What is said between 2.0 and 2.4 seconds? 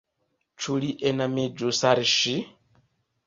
ŝi?